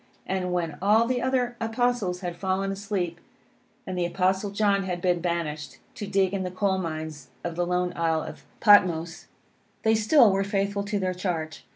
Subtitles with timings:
[0.25, 3.19] And when all the other Apostles had fallen asleep,
[3.85, 7.67] and the Apostle John had been banished, to dig in the coal mines of the
[7.67, 9.27] lone isle of Patmos,
[9.83, 11.65] they still were faithful to their charge.